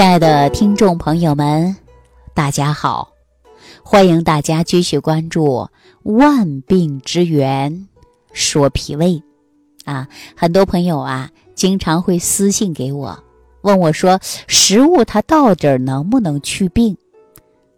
[0.00, 1.76] 亲爱的听众朋友们，
[2.32, 3.12] 大家好！
[3.82, 5.44] 欢迎大家继续关注
[6.02, 7.86] 《万病之源
[8.32, 9.08] 说脾胃》
[9.84, 10.08] 啊。
[10.34, 13.22] 很多朋友啊，经常会私信给我，
[13.60, 14.18] 问我说
[14.48, 16.96] ：“食物它到底能不能去病？”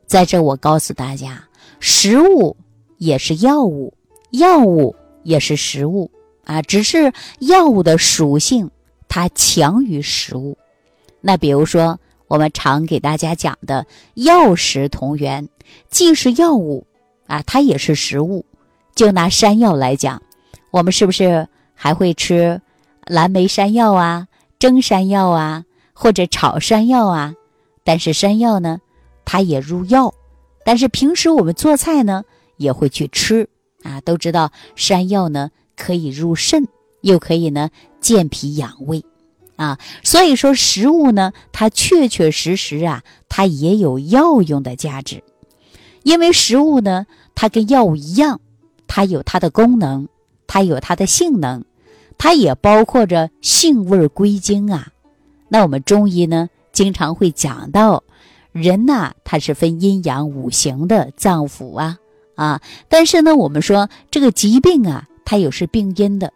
[0.06, 1.42] 在这，我告诉大家，
[1.80, 2.56] 食物
[2.98, 3.92] 也是药物，
[4.30, 4.94] 药物
[5.24, 6.08] 也是食物
[6.44, 8.70] 啊，只是药物的属性
[9.08, 10.56] 它强于食物。
[11.20, 11.98] 那比如说，
[12.32, 15.50] 我们常给大家讲的药食同源，
[15.90, 16.86] 既是药物
[17.26, 18.46] 啊，它也是食物。
[18.94, 20.22] 就拿山药来讲，
[20.70, 22.62] 我们是不是还会吃
[23.04, 27.34] 蓝莓山药啊、蒸山药啊，或者炒山药啊？
[27.84, 28.80] 但是山药呢，
[29.26, 30.14] 它也入药。
[30.64, 32.24] 但是平时我们做菜呢，
[32.56, 33.46] 也会去吃
[33.82, 34.00] 啊。
[34.00, 36.66] 都知道山药呢可以入肾，
[37.02, 37.68] 又可以呢
[38.00, 39.04] 健脾养胃。
[39.62, 45.22] 啊，所以说食物呢，它确确实实啊，它也有药用的价值，
[46.02, 48.40] 因为食物呢，它跟药物一样，
[48.88, 50.08] 它有它的功能，
[50.48, 51.62] 它有它的性能，
[52.18, 54.88] 它也包括着性味归经啊。
[55.48, 58.02] 那我们中医呢，经常会讲到，
[58.50, 61.98] 人呐，它是分阴阳五行的脏腑啊
[62.34, 66.32] 啊，但是呢，我们说这个疾病啊，它有是病因的。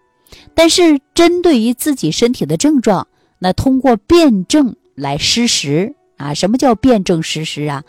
[0.55, 3.07] 但是，针对于自己身体的症状，
[3.39, 6.35] 那通过辨证来施食啊。
[6.35, 7.85] 什么叫辨证施食啊？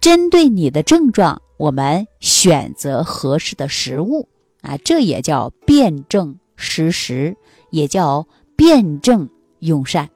[0.00, 4.28] 针对你的症状，我们选择合适的食物
[4.60, 7.36] 啊，这也叫辨证施食，
[7.70, 8.26] 也叫
[8.56, 9.28] 辨证
[9.60, 10.10] 用膳。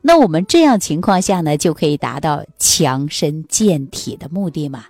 [0.00, 4.86] 那我们这样情况下呢，就可以达到强身健体的目的嘛。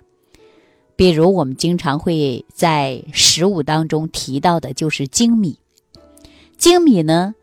[0.95, 5.57] 比如我们经常会在食物当中提到的，就是精米。
[6.57, 7.33] 精米呢，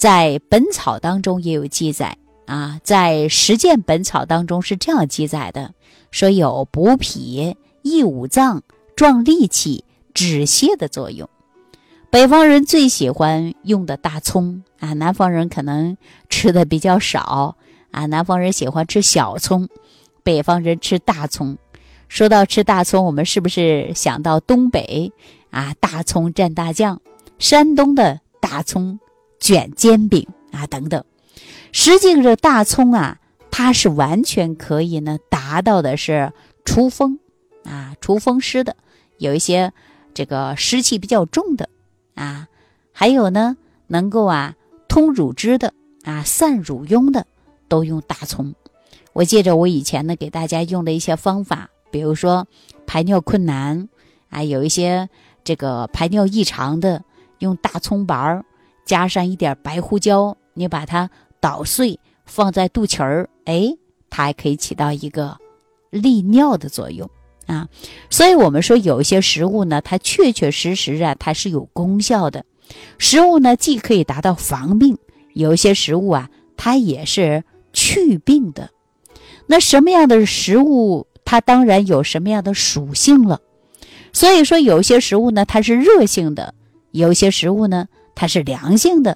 [0.00, 5.74] 在《本草》当中也有记载啊，在《实践本草》当中是这样记载的：
[6.10, 8.62] 说有补脾、益五脏、
[8.96, 9.84] 壮力气、
[10.14, 11.28] 止泻的作用。
[12.08, 15.98] 北方人最喜欢用的大葱啊，南方人可能
[16.30, 17.56] 吃的比较少
[17.90, 18.06] 啊。
[18.06, 19.68] 南方人喜欢吃小葱，
[20.22, 21.58] 北方人吃大葱。
[22.08, 25.12] 说到吃大葱，我们是不是想到东北
[25.50, 25.74] 啊？
[25.78, 27.02] 大葱蘸大酱。
[27.38, 28.98] 山东的大葱
[29.40, 31.02] 卷煎饼啊，等等。
[31.72, 33.18] 实际这大葱啊，
[33.50, 35.96] 它是完全可以呢，达到的。
[35.96, 36.32] 是
[36.64, 37.18] 除风
[37.64, 38.76] 啊，除风湿的。
[39.18, 39.72] 有一些
[40.14, 41.68] 这个湿气比较重的。
[42.14, 42.48] 啊，
[42.92, 43.56] 还有呢，
[43.86, 44.54] 能够啊
[44.86, 45.72] 通乳汁的。
[46.04, 47.26] 啊，散乳痈的，
[47.68, 48.54] 都用大葱。
[49.12, 50.92] 我记着我以前呢，给大家用的。
[50.92, 52.46] 一些方法，比如说
[52.86, 53.88] 排尿困难
[54.28, 55.08] 啊，有一些
[55.42, 57.02] 这个排尿异常的。
[57.40, 58.44] 用大葱白儿
[58.90, 61.08] 加上一点白胡椒，你把它
[61.38, 63.72] 捣碎放在肚脐儿，哎，
[64.10, 65.38] 它还可以起到一个
[65.90, 67.08] 利尿的作用
[67.46, 67.68] 啊。
[68.10, 72.44] 所以，我们说有一些食物呢，它确确实实啊，它是有功效的。
[72.98, 74.98] 食物呢，既可以达到防病，
[75.34, 78.70] 有一些食物啊，它也是去病的。
[79.46, 83.40] 那什么样的食物，它当然有什么样的属性了。
[84.12, 86.54] 所以说，有些食物呢，它是热性的。
[86.90, 89.14] 有些食物呢，它是凉性的；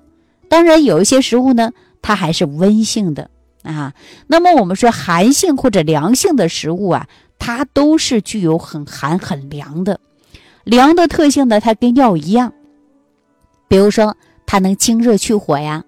[0.49, 3.31] 当然，有一些食物呢，它还是温性的
[3.62, 3.93] 啊。
[4.27, 10.00] 那么，我们说寒性或者凉性的食物啊，它都是具有很寒很凉的。
[10.65, 12.55] 凉的特性呢，它跟药一样，
[13.69, 14.16] 比如说
[14.47, 15.84] 它能清热去火呀。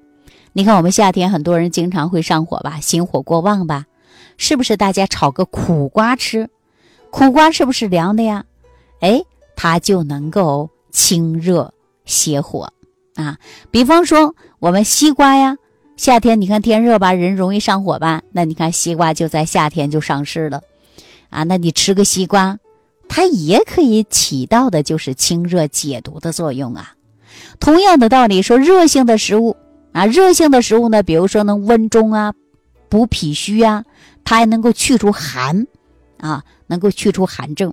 [0.53, 3.87] 你看，我们夏天很多人经常会上火吧，心火过旺吧，
[4.37, 4.77] 是不是？
[4.77, 6.51] 大家炒个苦瓜吃，
[7.11, 8.45] 苦瓜是不是凉的呀？
[9.01, 9.23] 哎，
[9.55, 11.73] 它就能够清热。
[12.07, 12.73] 泻火
[13.17, 13.39] 啊，
[13.71, 15.57] 比方说我们西瓜呀，
[15.97, 20.61] 夏天你看天热吧，人容易上火吧，那你看西瓜就在夏天就上市了
[21.31, 21.43] 啊。
[21.45, 22.59] 那你吃个西瓜，
[23.09, 26.93] 它也可以起到的就是清热解毒的作用啊。
[27.59, 29.57] 同样的道理，说热性的食物
[29.93, 32.35] 啊，热性的食物呢，比如说能温中啊，
[32.91, 33.85] 补脾虚啊，
[34.25, 35.67] 它还能够去除寒
[36.19, 37.73] 啊，能够去除寒症。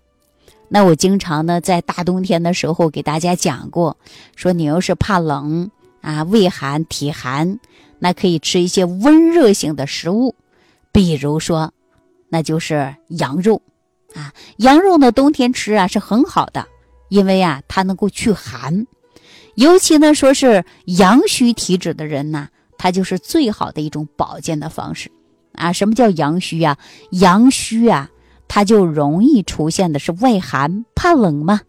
[0.74, 3.96] 那我经常呢，在大冬天的时候给大家讲过，
[4.36, 5.70] 说你要是怕冷
[6.02, 7.60] 啊，胃寒体寒，
[8.00, 10.34] 那可以吃一些温热性的食物，
[10.92, 11.72] 比如说，
[12.28, 13.62] 那就是羊肉
[14.16, 16.66] 啊，羊肉呢冬天吃啊是很好的，
[17.10, 18.88] 因为啊它能够去寒，
[19.54, 22.50] 尤其呢说是阳虚体质的人呢，
[22.80, 25.12] 它就是最好的一种保健的方式
[25.54, 25.72] 啊。
[25.72, 26.76] 什么叫阳虚啊？
[27.12, 28.10] 阳虚啊。
[28.56, 31.62] 它就容易出现的是畏寒怕冷嘛，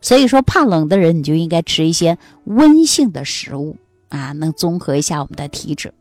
[0.00, 3.76] 所以说怕冷的人你就应该吃一些温性的食物
[4.08, 5.92] 啊，能综合一下我们的体质。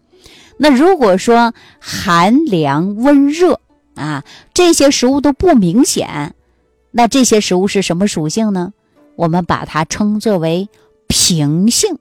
[0.58, 3.60] 那如果说寒凉温热
[3.96, 4.24] 啊，
[4.54, 6.36] 这些食物都不明显，
[6.92, 8.74] 那这些食物是什么属性呢？
[9.16, 10.70] 我们把它称作为
[11.08, 11.98] 平性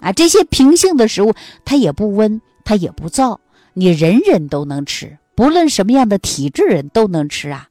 [0.00, 0.10] 啊。
[0.10, 1.34] 这些平性的食物，
[1.64, 3.38] 它也不温，它也不燥，
[3.74, 7.68] 你人人都能吃，不论什么样的体质人都能吃啊。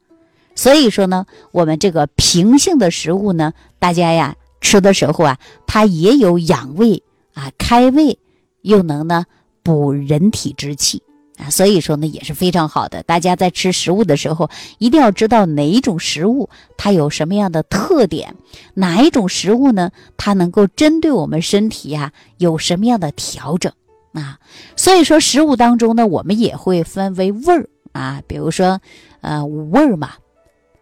[0.56, 5.38] 所以说呢，我们这个平性的食物呢，大家呀吃的时候啊，
[5.68, 7.04] 它也有养胃
[7.36, 8.18] 啊、开胃，
[8.62, 9.26] 又能呢。
[9.66, 11.02] 补人体之气
[11.40, 13.02] 啊，所以说呢也是非常好的。
[13.02, 14.48] 大家在吃食物的时候，
[14.78, 18.36] 一定要知道哪一种食物它有什么样的特点，
[18.76, 23.74] 哪一种食物呢，它能够针对我们身体呀有什么样的调整
[24.14, 24.38] 啊。
[24.76, 28.80] 所以说食物当中呢，我们也会分为味儿啊，比如说
[29.22, 30.12] 呃五味儿嘛，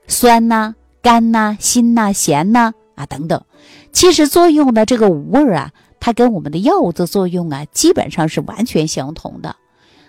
[0.08, 3.44] 酸呐、甘呐、辛呐、咸呐啊等等。
[3.92, 5.72] 其实作用的这个五味儿啊。
[6.06, 9.56] 它跟我们的药物的作用啊，基本上是完全相同的。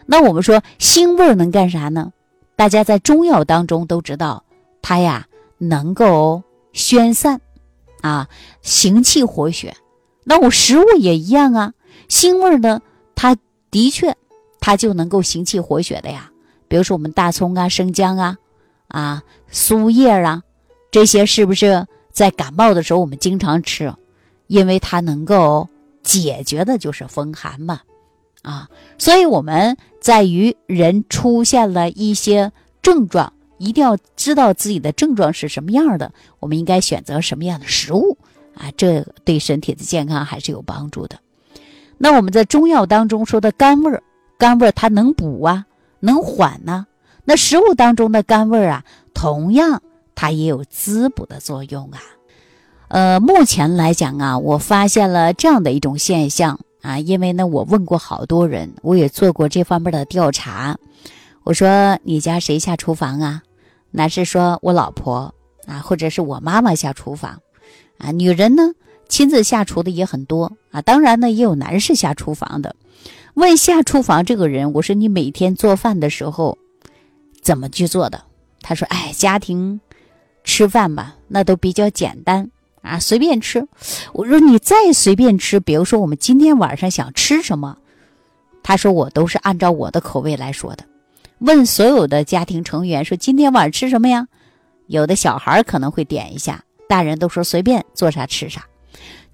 [0.07, 2.13] 那我们说腥味能干啥呢？
[2.57, 4.43] 大家在中药当中都知道，
[4.83, 6.43] 它呀能够
[6.73, 7.41] 宣散，
[8.03, 8.29] 啊
[8.61, 9.77] 行气活血。
[10.25, 11.75] 那我食物也一样啊，
[12.09, 12.83] 腥味呢，
[13.15, 13.37] 它
[13.71, 14.17] 的确
[14.59, 16.33] 它就能够行气活血的呀。
[16.67, 18.37] 比如说我们大葱啊、生姜啊、
[18.89, 20.43] 啊苏叶啊，
[20.91, 23.93] 这些是不是在感冒的时候我们经常吃？
[24.47, 25.69] 因为它能够。
[26.07, 27.81] 解决的就是风寒嘛，
[28.43, 32.53] 啊，所以我们在于人出现了一些
[32.83, 38.19] 症状，一定要知道自己的症状是什么样的，我们应该选择什么样的食物
[38.55, 41.19] 啊，这对身体的健康还是有帮助的。
[41.97, 44.03] 那我们在中药当中说的甘味儿，
[44.37, 45.65] 甘味儿它能补啊，
[46.01, 46.87] 能缓呢。
[47.25, 49.83] 那食物当中的甘味儿啊，同样
[50.15, 51.99] 它也有滋补的作用啊。
[52.89, 60.77] 呃，目前来讲啊，我发现了这样的一种现象啊，因为呢，我问过好多人，我也做过这方面的调查。
[61.43, 63.43] 我说你家谁下厨房啊？
[63.91, 65.35] 那是说我老婆
[65.67, 67.41] 啊，或者是我妈妈下厨房
[67.99, 68.13] 啊。
[68.13, 68.73] 女人呢，
[69.09, 70.83] 亲自下厨的也很多啊。
[70.83, 72.77] 当然呢，也有男士下厨房的。
[73.35, 76.59] 问下厨房这个人，我说你每天做饭的时候
[77.45, 78.25] 怎么去做的？
[78.63, 79.79] 他说：哎，家庭
[80.43, 82.51] 吃饭吧，那都比较简单。
[82.83, 83.67] 啊，随便吃。
[84.13, 87.79] 我说你再随便吃，比如说我们今天晚上想吃什么，
[88.63, 90.85] 他说我都是按照我的口味来说的。
[91.39, 94.29] 问所有的家庭成员说今天晚上吃什么呀？
[94.87, 98.67] 有的小孩可能会点一下，大人都说随便做啥吃啥。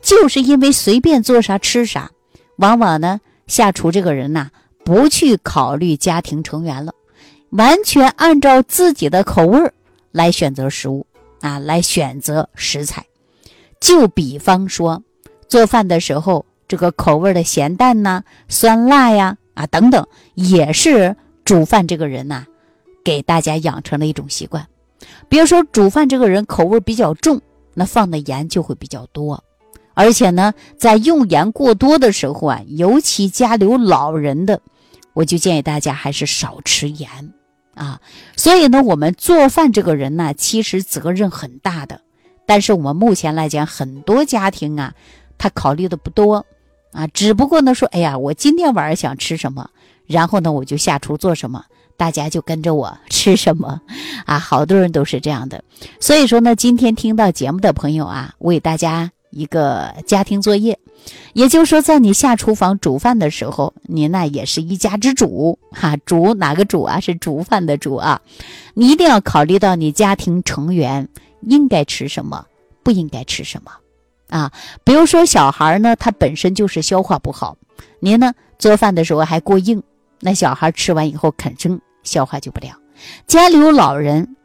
[0.01, 2.11] 就是因为随便做啥吃啥，
[2.57, 4.51] 往往呢下厨这个人呐
[4.85, 6.95] 不去考虑家庭成员了，
[7.51, 9.73] 完全按照自己的口味
[10.13, 11.07] 来选择食物
[11.41, 13.05] 啊，来选择食材。
[13.81, 15.03] 就比方说，
[15.49, 22.45] 做饭的时候，这个口味的咸淡呐、酸辣呀啊等等，也是煮饭这个人呐，
[23.03, 24.67] 给大家养成了一种习惯。
[25.29, 27.41] 比如说，煮饭这个人口味比较重，
[27.75, 29.43] 那放的盐就会比较多，
[29.95, 34.61] 而且呢，在用盐过多的时候啊，尤其家里有老人的，
[35.15, 37.09] 我就建议大家还是少吃盐
[37.81, 38.01] 啊。
[38.37, 42.01] 所以呢，我们做饭这个人呢，其实责任很大的。
[42.47, 44.93] 但是我们目前来讲，很多家庭啊，
[45.39, 46.45] 他考虑的不多
[46.93, 49.71] 啊，只不过呢说，哎呀，我今天晚上想吃什么，
[50.07, 51.65] 然后呢我就下厨做什么，
[51.97, 53.81] 大家就跟着我 吃什么，
[54.27, 55.63] 啊，好多人都是这样的。
[56.01, 60.79] 所以说呢，今天听到节目的朋友啊，我给大家一个家庭作业，
[61.33, 67.01] 也就是说，在你下厨房煮饭的时候，您那也是一家之主哈，煮哪个煮啊？
[67.01, 68.21] 是煮饭的煮啊，
[68.75, 71.09] 你一定要考虑到你家庭成员。
[71.49, 72.45] 应该吃什么，
[72.83, 73.73] 不应该吃什么，
[74.29, 74.53] 啊，
[74.85, 77.57] 比如说小孩呢，他本身就是消化不好，
[77.99, 79.83] 您呢做饭的时候还过硬，
[80.21, 82.79] 那小孩吃完以后肯定消化就不良。
[83.27, 84.37] 家里有老人，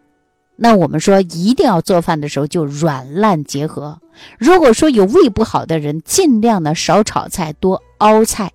[0.55, 3.99] 那我们说一定要做饭的时候就软烂结合。
[4.37, 8.51] 如果说有胃不好的人，尽量的少炒菜，多熬菜。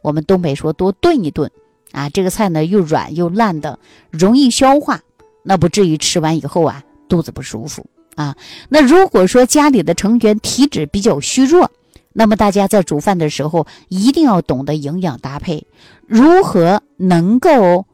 [0.00, 1.50] 我们东北说多炖一炖，
[1.92, 3.78] 啊，这个菜呢又软又烂的，
[4.10, 5.00] 容易消化，
[5.42, 6.82] 那不至于吃完以后啊。
[7.08, 8.34] 肚子不舒服啊，
[8.70, 11.70] 那如果说家里的成员体质比较虚弱，
[12.14, 15.66] 那么大家在煮饭的时候一定要懂得营养搭配，
[16.06, 17.84] 如何能够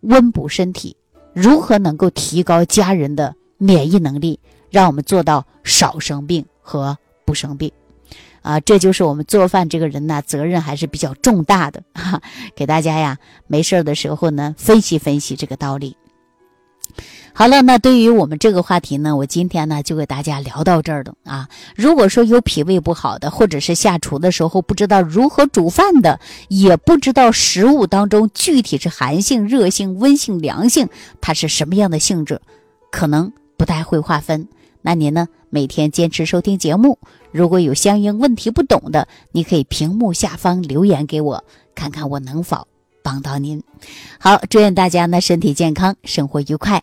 [0.00, 0.96] 温补身体，
[1.40, 4.40] 如何能够提高家人的免疫能力，
[4.70, 7.70] 让我们做到少生病和不生病，
[8.42, 12.20] 啊，这就是我们做饭这个人呢，责任还是比较重大的哈，
[12.56, 15.96] 给大家呀没事的时候呢分析分析这个道理。
[17.38, 21.48] 好了，那对于我们这个话题呢，我今天呢就给大家聊到这儿了啊。
[21.76, 26.18] 如果说有脾胃不好的，或者是下厨的时候不知道如何煮饭的，
[26.48, 30.88] 也不知道食物当中具体是寒性、热性、温性、凉性，
[31.20, 32.40] 它是什么样的性质，
[32.90, 34.48] 可能不太会划分。
[34.82, 36.98] 那您呢，每天坚持收听节目，
[37.30, 41.44] 如果有相应问题不懂的，你可以屏幕下方留言给我，
[41.76, 42.66] 看看我能否
[43.04, 43.62] 帮到您。
[44.18, 46.82] 好，祝愿大家呢身体健康，生活愉快。